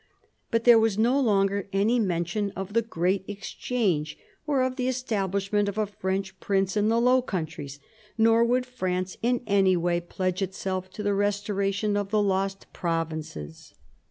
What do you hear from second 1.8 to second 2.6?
mention